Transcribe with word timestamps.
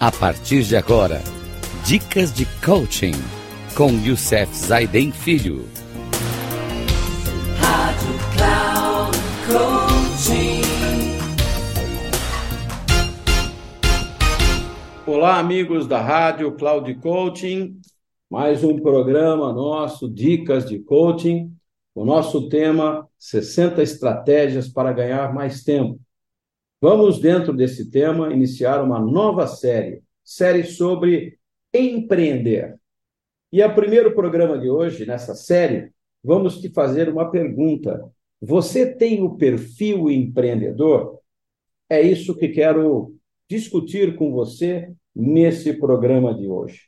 A 0.00 0.12
partir 0.12 0.62
de 0.62 0.76
agora, 0.76 1.20
dicas 1.84 2.32
de 2.32 2.46
coaching 2.64 3.14
com 3.74 3.90
Youssef 3.90 4.54
Zaiden 4.54 5.10
Filho. 5.10 5.64
Rádio 7.58 8.14
Cloud 8.36 9.18
Coaching. 9.48 10.62
Olá, 15.04 15.40
amigos 15.40 15.88
da 15.88 16.00
Rádio 16.00 16.52
Cloud 16.52 16.94
Coaching. 17.00 17.80
Mais 18.30 18.62
um 18.62 18.78
programa 18.78 19.52
nosso, 19.52 20.08
Dicas 20.08 20.64
de 20.64 20.78
Coaching. 20.78 21.52
O 21.92 22.04
nosso 22.04 22.48
tema: 22.48 23.08
60 23.18 23.82
estratégias 23.82 24.68
para 24.68 24.92
ganhar 24.92 25.34
mais 25.34 25.64
tempo. 25.64 25.98
Vamos, 26.80 27.20
dentro 27.20 27.52
desse 27.52 27.90
tema, 27.90 28.32
iniciar 28.32 28.82
uma 28.82 29.00
nova 29.00 29.48
série, 29.48 30.02
série 30.22 30.62
sobre 30.62 31.36
empreender. 31.74 32.78
E 33.52 33.62
o 33.62 33.74
primeiro 33.74 34.14
programa 34.14 34.56
de 34.56 34.70
hoje, 34.70 35.04
nessa 35.04 35.34
série, 35.34 35.90
vamos 36.22 36.60
te 36.60 36.70
fazer 36.70 37.08
uma 37.08 37.30
pergunta. 37.30 38.08
Você 38.40 38.94
tem 38.94 39.22
o 39.24 39.36
perfil 39.36 40.08
empreendedor? 40.08 41.18
É 41.90 42.00
isso 42.00 42.36
que 42.36 42.48
quero 42.48 43.16
discutir 43.50 44.14
com 44.14 44.30
você 44.30 44.92
nesse 45.12 45.72
programa 45.72 46.32
de 46.32 46.46
hoje. 46.46 46.82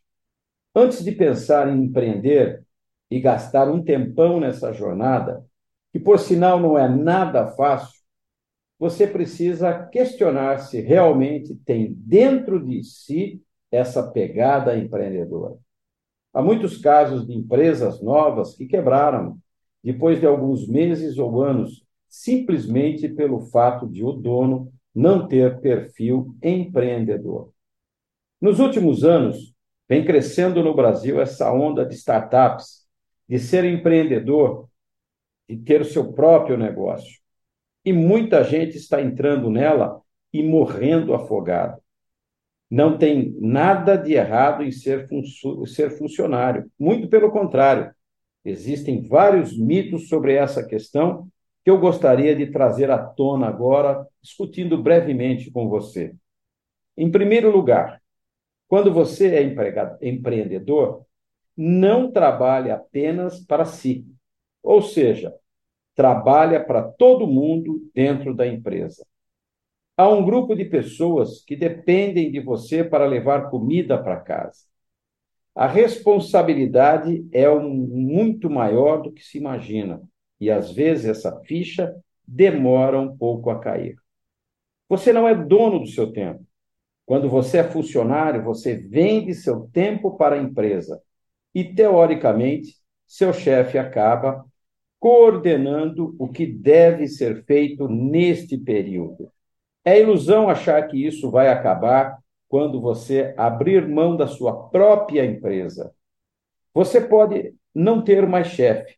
Antes 0.73 1.03
de 1.03 1.11
pensar 1.11 1.69
em 1.69 1.83
empreender 1.83 2.63
e 3.11 3.19
gastar 3.19 3.69
um 3.69 3.83
tempão 3.83 4.39
nessa 4.39 4.73
jornada, 4.73 5.45
que 5.93 5.99
por 5.99 6.21
sinal 6.21 6.61
não 6.61 6.79
é 6.79 6.89
nada 6.89 7.49
fácil, 7.49 8.00
você 8.81 9.07
precisa 9.07 9.87
questionar 9.89 10.61
se 10.61 10.81
realmente 10.81 11.55
tem 11.67 11.93
dentro 11.93 12.65
de 12.65 12.83
si 12.83 13.43
essa 13.71 14.11
pegada 14.11 14.75
empreendedora. 14.75 15.55
Há 16.33 16.41
muitos 16.41 16.79
casos 16.79 17.27
de 17.27 17.35
empresas 17.35 18.01
novas 18.01 18.55
que 18.55 18.65
quebraram 18.65 19.39
depois 19.85 20.19
de 20.19 20.25
alguns 20.25 20.67
meses 20.67 21.19
ou 21.19 21.43
anos, 21.43 21.85
simplesmente 22.09 23.07
pelo 23.07 23.41
fato 23.41 23.87
de 23.87 24.03
o 24.03 24.13
dono 24.13 24.73
não 24.95 25.29
ter 25.29 25.61
perfil 25.61 26.35
empreendedor. 26.43 27.53
Nos 28.41 28.61
últimos 28.61 29.05
anos, 29.05 29.55
vem 29.87 30.07
crescendo 30.07 30.63
no 30.63 30.75
Brasil 30.75 31.21
essa 31.21 31.53
onda 31.53 31.85
de 31.85 31.95
startups, 31.95 32.87
de 33.29 33.39
ser 33.39 33.65
empreendedor, 33.67 34.71
de 35.47 35.59
ter 35.59 35.83
o 35.83 35.85
seu 35.85 36.15
próprio 36.15 36.57
negócio. 36.57 37.20
E 37.85 37.93
muita 37.93 38.45
gente 38.45 38.77
está 38.77 39.01
entrando 39.01 39.51
nela 39.51 40.01
e 40.33 40.43
morrendo 40.43 41.15
afogado. 41.15 41.81
Não 42.71 42.97
tem 42.97 43.37
nada 43.41 43.97
de 43.97 44.13
errado 44.13 44.63
em 44.63 44.71
ser, 44.71 45.09
fun 45.09 45.23
ser 45.67 45.91
funcionário. 45.99 46.71
Muito 46.79 47.09
pelo 47.09 47.31
contrário. 47.31 47.93
Existem 48.45 49.03
vários 49.03 49.59
mitos 49.59 50.09
sobre 50.09 50.35
essa 50.35 50.65
questão 50.65 51.29
que 51.65 51.71
eu 51.71 51.79
gostaria 51.79 52.35
de 52.35 52.47
trazer 52.47 52.91
à 52.91 52.99
tona 52.99 53.49
agora, 53.49 54.07
discutindo 54.23 54.81
brevemente 54.83 55.51
com 55.51 55.69
você. 55.69 56.15
Em 56.97 57.11
primeiro 57.11 57.51
lugar, 57.51 58.01
quando 58.69 58.93
você 58.93 59.35
é 59.35 59.43
empregado, 59.43 59.99
empreendedor, 60.01 61.05
não 61.57 62.11
trabalhe 62.11 62.71
apenas 62.71 63.41
para 63.41 63.65
si. 63.65 64.07
Ou 64.63 64.81
seja, 64.81 65.35
trabalha 66.01 66.65
para 66.65 66.81
todo 66.83 67.27
mundo 67.27 67.87
dentro 67.95 68.35
da 68.35 68.47
empresa. 68.47 69.07
Há 69.99 70.09
um 70.09 70.25
grupo 70.25 70.55
de 70.55 70.65
pessoas 70.65 71.45
que 71.45 71.55
dependem 71.55 72.33
de 72.33 72.41
você 72.41 72.83
para 72.83 73.05
levar 73.05 73.51
comida 73.51 74.03
para 74.03 74.17
casa. 74.17 74.61
A 75.55 75.67
responsabilidade 75.67 77.29
é 77.31 77.51
um, 77.51 77.69
muito 77.69 78.49
maior 78.49 79.03
do 79.03 79.13
que 79.13 79.23
se 79.23 79.37
imagina, 79.37 80.01
e 80.41 80.51
às 80.51 80.73
vezes 80.73 81.05
essa 81.05 81.39
ficha 81.43 81.95
demora 82.27 82.99
um 82.99 83.15
pouco 83.15 83.51
a 83.51 83.61
cair. 83.61 83.97
Você 84.89 85.13
não 85.13 85.29
é 85.29 85.35
dono 85.35 85.81
do 85.81 85.87
seu 85.87 86.11
tempo. 86.11 86.43
Quando 87.05 87.29
você 87.29 87.59
é 87.59 87.65
funcionário, 87.65 88.43
você 88.43 88.75
vende 88.75 89.35
seu 89.35 89.69
tempo 89.71 90.17
para 90.17 90.37
a 90.37 90.43
empresa 90.43 90.99
e, 91.55 91.63
teoricamente, 91.63 92.75
seu 93.07 93.35
chefe 93.35 93.77
acaba 93.77 94.47
coordenando 95.01 96.15
o 96.19 96.29
que 96.29 96.47
deve 96.47 97.09
ser 97.09 97.43
feito 97.47 97.89
neste 97.89 98.59
período. 98.59 99.33
É 99.83 99.99
ilusão 99.99 100.51
achar 100.51 100.87
que 100.87 101.05
isso 101.05 101.31
vai 101.31 101.49
acabar 101.49 102.19
quando 102.47 102.81
você 102.81 103.35
abrir 103.37 103.89
mão 103.89 104.15
da 104.15 104.27
sua 104.27 104.69
própria 104.69 105.25
empresa. 105.25 105.95
Você 106.75 107.01
pode 107.01 107.55
não 107.75 108.03
ter 108.03 108.27
mais 108.27 108.49
chefe, 108.49 108.97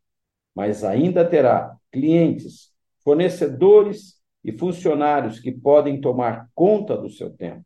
mas 0.52 0.82
ainda 0.82 1.24
terá 1.24 1.76
clientes, 1.92 2.72
fornecedores 3.04 4.20
e 4.44 4.50
funcionários 4.50 5.38
que 5.38 5.52
podem 5.52 6.00
tomar 6.00 6.48
conta 6.52 6.96
do 6.96 7.08
seu 7.08 7.30
tempo. 7.30 7.64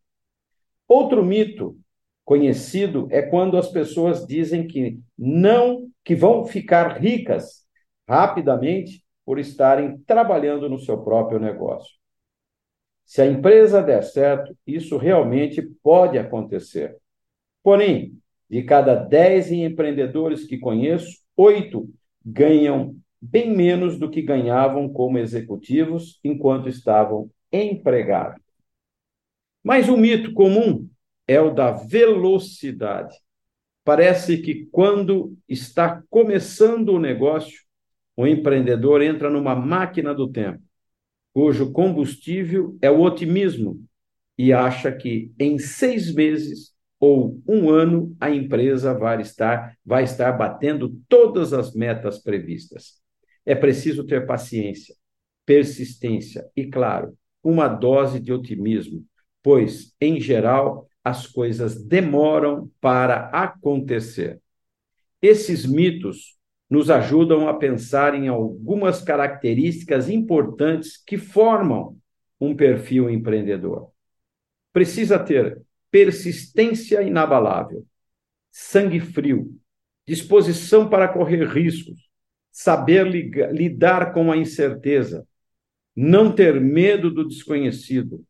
Outro 0.87 1.25
mito 1.25 1.79
conhecido 2.23 3.09
é 3.11 3.23
quando 3.23 3.57
as 3.57 3.69
pessoas 3.69 4.27
dizem 4.27 4.67
que 4.67 5.01
não 5.17 5.89
que 6.05 6.15
vão 6.15 6.45
ficar 6.45 6.99
ricas 6.99 7.66
rapidamente 8.09 9.05
por 9.25 9.39
estarem 9.39 9.99
trabalhando 10.01 10.69
no 10.69 10.79
seu 10.79 11.03
próprio 11.03 11.39
negócio. 11.39 11.95
Se 13.05 13.23
a 13.23 13.27
empresa 13.27 13.83
der 13.83 14.03
certo, 14.03 14.57
isso 14.67 14.97
realmente 14.97 15.63
pode 15.83 16.19
acontecer. 16.19 16.97
Porém, 17.63 18.19
de 18.49 18.63
cada 18.63 18.95
10 18.95 19.53
empreendedores 19.53 20.45
que 20.45 20.59
conheço, 20.59 21.19
oito 21.37 21.89
ganham 22.25 22.97
bem 23.21 23.55
menos 23.55 23.99
do 23.99 24.11
que 24.11 24.23
ganhavam 24.23 24.89
como 24.89 25.19
executivos 25.19 26.21
enquanto 26.23 26.69
estavam 26.69 27.31
empregados. 27.53 28.41
Mas 29.63 29.89
o 29.89 29.97
mito 29.97 30.33
comum 30.33 30.89
é 31.27 31.41
o 31.41 31.53
da 31.53 31.73
velocidade. 31.73 33.17
Parece 33.85 34.39
que 34.39 34.67
quando 34.67 35.37
está 35.49 36.03
começando 36.09 36.91
o 36.91 37.01
negócio, 37.01 37.66
o 38.17 38.27
empreendedor 38.27 39.03
entra 39.03 39.29
numa 39.29 39.55
máquina 39.55 40.15
do 40.15 40.29
tempo, 40.29 40.63
cujo 41.33 41.71
combustível 41.71 42.77
é 42.81 42.91
o 42.91 43.01
otimismo, 43.01 43.85
e 44.39 44.53
acha 44.53 44.91
que 44.91 45.33
em 45.39 45.59
seis 45.59 46.13
meses 46.13 46.75
ou 46.99 47.41
um 47.47 47.69
ano 47.69 48.17
a 48.19 48.31
empresa 48.31 48.95
vai 48.95 49.21
estar, 49.21 49.77
vai 49.85 50.05
estar 50.05 50.33
batendo 50.33 50.99
todas 51.09 51.53
as 51.53 51.75
metas 51.75 52.19
previstas. 52.19 53.01
É 53.45 53.55
preciso 53.55 54.05
ter 54.05 54.27
paciência, 54.27 54.95
persistência 55.45 56.49
e, 56.57 56.67
claro, 56.67 57.17
uma 57.43 57.69
dose 57.69 58.19
de 58.19 58.33
otimismo, 58.33 59.05
pois, 59.43 59.95
em 60.01 60.21
geral, 60.21 60.89
as 61.05 61.27
coisas 61.27 61.81
demoram 61.81 62.71
para 62.81 63.29
acontecer. 63.29 64.41
Esses 65.23 65.65
mitos 65.65 66.36
nos 66.69 66.91
ajudam 66.91 67.49
a 67.49 67.55
pensar 67.55 68.15
em 68.15 68.29
algumas 68.29 69.01
características 69.01 70.09
importantes 70.09 70.97
que 70.97 71.17
formam 71.17 71.97
um 72.41 72.55
perfil 72.55 73.09
empreendedor. 73.09 73.91
Precisa 74.73 75.19
ter 75.19 75.63
persistência 75.91 77.03
inabalável, 77.03 77.87
sangue 78.51 79.01
frio, 79.01 79.57
disposição 80.07 80.89
para 80.89 81.09
correr 81.09 81.45
riscos, 81.47 82.09
saber 82.51 83.07
lidar 83.07 84.13
com 84.13 84.31
a 84.33 84.37
incerteza, 84.37 85.27
não 85.95 86.35
ter 86.35 86.61
medo 86.61 87.11
do 87.11 87.27
desconhecido, 87.27 88.25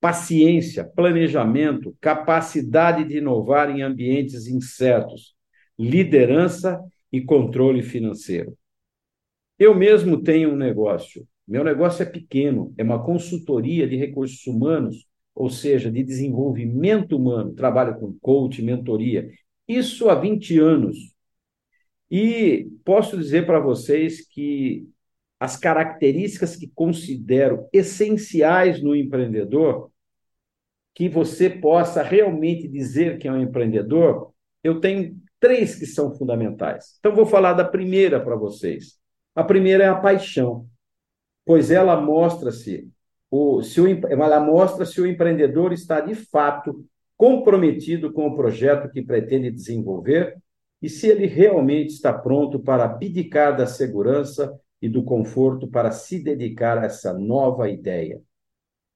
paciência, 0.00 0.84
planejamento, 0.84 1.96
capacidade 2.00 3.04
de 3.04 3.18
inovar 3.18 3.68
em 3.68 3.82
ambientes 3.82 4.46
incertos, 4.46 5.34
liderança 5.78 6.80
e 6.80 6.97
controle 7.24 7.82
financeiro. 7.82 8.56
Eu 9.58 9.74
mesmo 9.74 10.22
tenho 10.22 10.50
um 10.50 10.56
negócio. 10.56 11.26
Meu 11.46 11.64
negócio 11.64 12.02
é 12.02 12.06
pequeno, 12.06 12.74
é 12.76 12.82
uma 12.82 13.02
consultoria 13.02 13.88
de 13.88 13.96
recursos 13.96 14.46
humanos, 14.46 15.06
ou 15.34 15.48
seja, 15.48 15.90
de 15.90 16.02
desenvolvimento 16.02 17.16
humano. 17.16 17.54
Trabalho 17.54 17.98
com 17.98 18.16
coach, 18.20 18.62
mentoria. 18.62 19.30
Isso 19.66 20.08
há 20.10 20.14
20 20.14 20.58
anos. 20.58 21.14
E 22.10 22.68
posso 22.84 23.16
dizer 23.16 23.46
para 23.46 23.60
vocês 23.60 24.26
que 24.26 24.86
as 25.40 25.56
características 25.56 26.56
que 26.56 26.68
considero 26.74 27.66
essenciais 27.72 28.82
no 28.82 28.94
empreendedor, 28.94 29.90
que 30.94 31.08
você 31.08 31.48
possa 31.48 32.02
realmente 32.02 32.66
dizer 32.66 33.18
que 33.18 33.28
é 33.28 33.32
um 33.32 33.40
empreendedor, 33.40 34.32
eu 34.64 34.80
tenho 34.80 35.16
três 35.40 35.74
que 35.74 35.86
são 35.86 36.14
fundamentais. 36.14 36.96
Então, 36.98 37.14
vou 37.14 37.26
falar 37.26 37.52
da 37.52 37.64
primeira 37.64 38.20
para 38.20 38.36
vocês. 38.36 38.98
A 39.34 39.44
primeira 39.44 39.84
é 39.84 39.88
a 39.88 39.94
paixão, 39.94 40.66
pois 41.44 41.70
ela 41.70 42.00
mostra-se 42.00 42.88
o, 43.30 43.62
se 43.62 43.80
o, 43.80 43.86
ela 44.08 44.40
mostra 44.40 44.84
se 44.84 45.00
o 45.00 45.06
empreendedor 45.06 45.72
está 45.72 46.00
de 46.00 46.14
fato 46.14 46.84
comprometido 47.16 48.12
com 48.12 48.26
o 48.26 48.36
projeto 48.36 48.90
que 48.90 49.02
pretende 49.02 49.50
desenvolver 49.50 50.36
e 50.80 50.88
se 50.88 51.08
ele 51.08 51.26
realmente 51.26 51.88
está 51.88 52.12
pronto 52.12 52.58
para 52.60 52.84
abdicar 52.84 53.56
da 53.56 53.66
segurança 53.66 54.58
e 54.80 54.88
do 54.88 55.02
conforto 55.02 55.66
para 55.66 55.90
se 55.90 56.22
dedicar 56.22 56.78
a 56.78 56.86
essa 56.86 57.12
nova 57.12 57.68
ideia. 57.68 58.20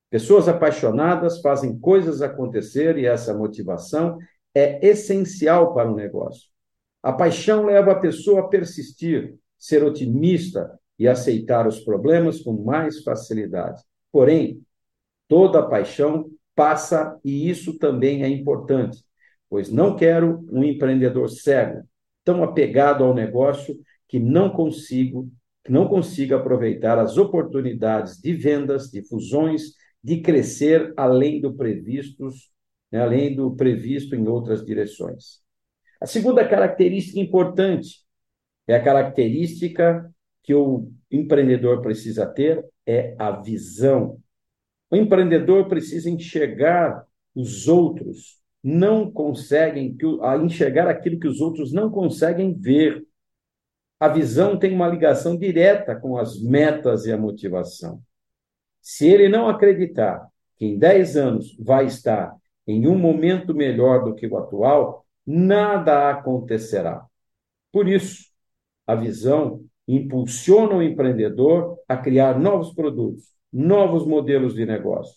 Pessoas 0.09 0.47
apaixonadas 0.47 1.41
fazem 1.41 1.79
coisas 1.79 2.23
acontecer 2.23 2.99
e 2.99 3.06
essa 3.06 3.35
motivação 3.35 4.19
é 4.54 4.87
essencial 4.87 5.75
para 5.75 5.90
o 5.90 5.96
negócio. 5.96 6.49
A 7.02 7.12
paixão 7.12 7.64
leva 7.64 7.93
a 7.93 7.99
pessoa 7.99 8.40
a 8.40 8.49
persistir, 8.49 9.34
ser 9.58 9.82
otimista 9.82 10.78
e 10.99 11.08
aceitar 11.08 11.66
os 11.66 11.81
problemas 11.81 12.40
com 12.40 12.52
mais 12.62 13.02
facilidade. 13.02 13.82
Porém, 14.12 14.62
toda 15.26 15.66
paixão 15.66 16.31
passa 16.54 17.19
e 17.25 17.49
isso 17.49 17.78
também 17.78 18.22
é 18.22 18.28
importante, 18.28 19.02
pois 19.49 19.70
não 19.70 19.96
quero 19.96 20.46
um 20.50 20.62
empreendedor 20.62 21.28
cego, 21.28 21.82
tão 22.22 22.44
apegado 22.44 23.02
ao 23.02 23.14
negócio 23.14 23.75
que 24.06 24.19
não 24.19 24.50
consigo, 24.50 25.28
que 25.64 25.72
não 25.72 25.88
consiga 25.88 26.37
aproveitar 26.37 26.98
as 26.98 27.16
oportunidades 27.16 28.20
de 28.20 28.34
vendas, 28.34 28.90
de 28.90 29.02
fusões, 29.08 29.72
de 30.05 30.20
crescer 30.20 30.93
além 30.96 31.40
do 31.40 31.55
previstos, 31.55 32.51
né, 32.93 33.00
além 33.00 33.35
do 33.35 33.56
previsto 33.56 34.15
em 34.15 34.29
outras 34.29 34.65
direções. 34.65 35.41
A 36.00 36.06
segunda 36.06 36.47
característica 36.47 37.19
importante 37.19 38.03
é 38.69 38.75
a 38.75 38.83
característica 38.83 40.12
que 40.43 40.55
o 40.55 40.91
empreendedor 41.11 41.81
precisa 41.81 42.27
ter 42.27 42.65
é 42.87 43.15
a 43.19 43.31
visão. 43.31 44.19
O 44.91 44.97
empreendedor 44.97 45.69
precisa 45.69 46.11
enxergar 46.11 47.06
os 47.35 47.67
outros, 47.67 48.41
não 48.62 49.11
conseguem 49.11 49.97
a 50.23 50.37
enxergar 50.37 50.89
aquilo 50.89 51.19
que 51.19 51.29
os 51.29 51.41
outros 51.41 51.73
não 51.73 51.91
conseguem 51.91 52.53
ver. 52.53 53.05
A 53.99 54.09
visão 54.09 54.59
tem 54.59 54.75
uma 54.75 54.89
ligação 54.89 55.37
direta 55.37 55.97
com 55.97 56.19
as 56.19 56.41
metas 56.43 57.06
e 57.06 57.12
a 57.12 57.17
motivação. 57.17 58.03
Se 58.81 59.06
ele 59.06 59.29
não 59.29 59.49
acreditar 59.49 60.29
que 60.56 60.67
em 60.67 60.79
10 60.79 61.17
anos 61.17 61.56
vai 61.59 61.87
estar 61.87 62.37
em 62.67 62.87
um 62.87 62.97
momento 62.97 63.55
melhor 63.55 64.05
do 64.05 64.14
que 64.14 64.26
o 64.26 64.37
atual, 64.37 65.05
nada 65.26 66.11
acontecerá. 66.11 67.05
Por 67.73 67.88
isso, 67.88 68.26
a 68.87 68.94
visão 68.94 69.64
impulsiona 69.87 70.76
o 70.76 70.82
empreendedor 70.82 71.79
a 71.88 71.97
criar 71.97 72.38
novos 72.38 72.73
produtos, 72.73 73.32
novos 73.53 74.06
modelos 74.06 74.55
de 74.55 74.64
negócio. 74.64 75.17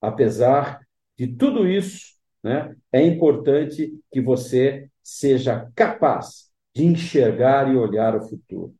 Apesar 0.00 0.80
de 1.16 1.28
tudo 1.28 1.66
isso, 1.68 2.14
né, 2.42 2.74
é 2.92 3.02
importante 3.02 3.92
que 4.10 4.20
você 4.20 4.88
seja 5.02 5.70
capaz 5.74 6.50
de 6.74 6.84
enxergar 6.84 7.72
e 7.72 7.76
olhar 7.76 8.16
o 8.16 8.28
futuro. 8.28 8.74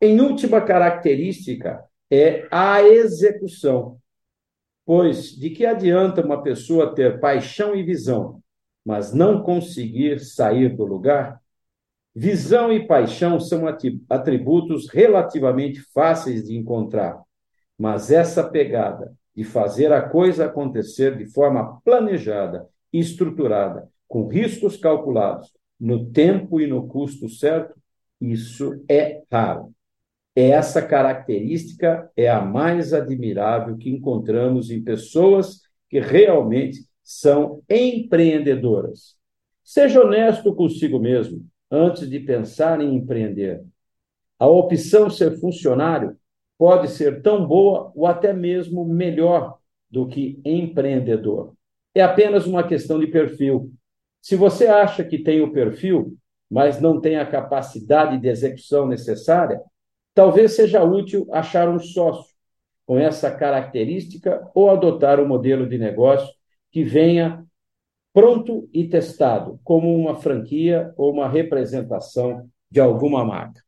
Em 0.00 0.20
última 0.20 0.60
característica 0.60 1.84
é 2.10 2.46
a 2.50 2.82
execução. 2.82 3.98
Pois 4.86 5.32
de 5.36 5.50
que 5.50 5.66
adianta 5.66 6.24
uma 6.24 6.40
pessoa 6.42 6.94
ter 6.94 7.18
paixão 7.18 7.74
e 7.74 7.82
visão, 7.82 8.40
mas 8.84 9.12
não 9.12 9.42
conseguir 9.42 10.20
sair 10.20 10.76
do 10.76 10.84
lugar? 10.84 11.42
Visão 12.14 12.72
e 12.72 12.86
paixão 12.86 13.40
são 13.40 13.64
atributos 14.08 14.88
relativamente 14.88 15.80
fáceis 15.92 16.44
de 16.44 16.56
encontrar, 16.56 17.20
mas 17.76 18.12
essa 18.12 18.48
pegada 18.48 19.12
de 19.34 19.42
fazer 19.44 19.92
a 19.92 20.00
coisa 20.00 20.46
acontecer 20.46 21.18
de 21.18 21.26
forma 21.26 21.80
planejada 21.84 22.66
estruturada, 22.92 23.90
com 24.08 24.28
riscos 24.28 24.76
calculados, 24.76 25.52
no 25.78 26.06
tempo 26.06 26.60
e 26.60 26.66
no 26.66 26.86
custo 26.86 27.28
certo, 27.28 27.74
isso 28.20 28.82
é 28.88 29.22
raro. 29.30 29.75
Essa 30.36 30.82
característica 30.82 32.10
é 32.14 32.28
a 32.28 32.42
mais 32.42 32.92
admirável 32.92 33.78
que 33.78 33.88
encontramos 33.88 34.70
em 34.70 34.84
pessoas 34.84 35.62
que 35.88 35.98
realmente 35.98 36.86
são 37.02 37.62
empreendedoras. 37.70 39.16
Seja 39.64 40.02
honesto 40.02 40.54
consigo 40.54 40.98
mesmo 40.98 41.46
antes 41.70 42.10
de 42.10 42.20
pensar 42.20 42.82
em 42.82 42.94
empreender. 42.94 43.64
A 44.38 44.46
opção 44.46 45.08
ser 45.08 45.40
funcionário 45.40 46.18
pode 46.58 46.88
ser 46.88 47.22
tão 47.22 47.46
boa 47.46 47.90
ou 47.94 48.06
até 48.06 48.34
mesmo 48.34 48.84
melhor 48.84 49.56
do 49.90 50.06
que 50.06 50.38
empreendedor. 50.44 51.54
É 51.94 52.02
apenas 52.02 52.46
uma 52.46 52.62
questão 52.62 53.00
de 53.00 53.06
perfil. 53.06 53.72
Se 54.20 54.36
você 54.36 54.66
acha 54.66 55.02
que 55.02 55.18
tem 55.18 55.40
o 55.40 55.50
perfil, 55.50 56.14
mas 56.50 56.78
não 56.78 57.00
tem 57.00 57.16
a 57.16 57.24
capacidade 57.24 58.18
de 58.18 58.28
execução 58.28 58.86
necessária, 58.86 59.62
talvez 60.16 60.56
seja 60.56 60.82
útil 60.82 61.28
achar 61.30 61.68
um 61.68 61.78
sócio 61.78 62.34
com 62.86 62.98
essa 62.98 63.30
característica 63.30 64.50
ou 64.54 64.70
adotar 64.70 65.20
um 65.20 65.28
modelo 65.28 65.68
de 65.68 65.76
negócio 65.76 66.32
que 66.72 66.82
venha 66.82 67.44
pronto 68.14 68.66
e 68.72 68.88
testado, 68.88 69.60
como 69.62 69.94
uma 69.94 70.14
franquia 70.16 70.90
ou 70.96 71.12
uma 71.12 71.28
representação 71.28 72.48
de 72.70 72.80
alguma 72.80 73.26
marca. 73.26 73.60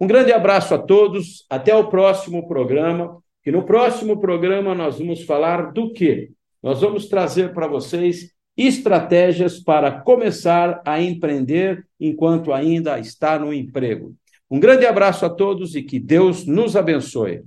Um 0.00 0.06
grande 0.06 0.32
abraço 0.32 0.76
a 0.76 0.78
todos, 0.78 1.44
até 1.50 1.74
o 1.74 1.88
próximo 1.88 2.46
programa. 2.46 3.20
E 3.44 3.50
no 3.50 3.64
próximo 3.64 4.20
programa 4.20 4.76
nós 4.76 5.00
vamos 5.00 5.24
falar 5.24 5.72
do 5.72 5.92
quê? 5.92 6.30
Nós 6.62 6.80
vamos 6.82 7.08
trazer 7.08 7.52
para 7.52 7.66
vocês 7.66 8.30
estratégias 8.56 9.58
para 9.58 10.00
começar 10.00 10.80
a 10.86 11.02
empreender 11.02 11.84
enquanto 11.98 12.52
ainda 12.52 12.96
está 13.00 13.38
no 13.40 13.52
emprego. 13.52 14.14
Um 14.48 14.60
grande 14.60 14.86
abraço 14.86 15.26
a 15.26 15.30
todos 15.30 15.74
e 15.74 15.82
que 15.82 15.98
Deus 15.98 16.46
nos 16.46 16.76
abençoe. 16.76 17.42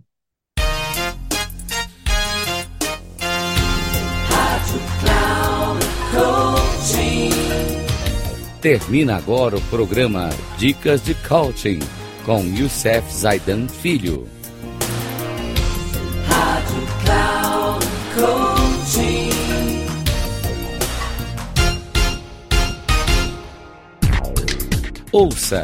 Termina 8.61 9.15
agora 9.15 9.55
o 9.55 9.61
programa 9.69 10.29
Dicas 10.57 11.01
de 11.01 11.15
Coaching 11.15 11.79
com 12.25 12.43
Youssef 12.43 13.09
Zaidan 13.09 13.69
Filho. 13.69 14.27
Rádio 16.27 16.83
Cloud 17.05 17.85
Coaching. 18.13 19.29
Ouça 25.13 25.63